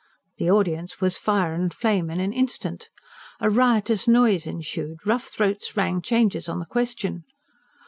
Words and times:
the 0.37 0.49
audience 0.49 0.99
was 0.99 1.15
fire 1.15 1.53
and 1.53 1.75
flame 1.75 2.09
in 2.09 2.19
an 2.19 2.33
instant. 2.33 2.89
A 3.39 3.51
riotous 3.51 4.07
noise 4.07 4.47
ensued; 4.47 4.97
rough 5.05 5.25
throats 5.25 5.77
rang 5.77 6.01
changes 6.01 6.49
on 6.49 6.57
the 6.57 6.65
question. 6.65 7.21